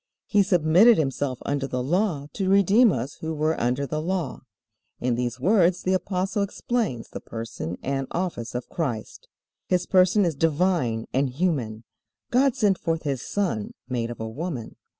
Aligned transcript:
He 0.25 0.41
submitted 0.41 0.97
Himself 0.97 1.37
under 1.45 1.67
the 1.67 1.83
Law 1.83 2.25
to 2.33 2.49
redeem 2.49 2.91
us 2.91 3.17
who 3.17 3.35
were 3.35 3.61
under 3.61 3.85
the 3.85 4.01
Law." 4.01 4.41
In 4.99 5.13
these 5.13 5.39
words 5.39 5.83
the 5.83 5.93
Apostle 5.93 6.41
explains 6.41 7.09
the 7.09 7.19
person 7.21 7.77
and 7.83 8.07
office 8.09 8.55
of 8.55 8.67
Christ. 8.67 9.27
His 9.67 9.85
person 9.85 10.25
is 10.25 10.33
divine 10.33 11.05
and 11.13 11.29
human. 11.29 11.83
"God 12.31 12.55
sent 12.55 12.79
forth 12.79 13.03
His 13.03 13.21
Son, 13.21 13.75
made 13.87 14.09
of 14.09 14.19
a 14.19 14.27
woman." 14.27 14.75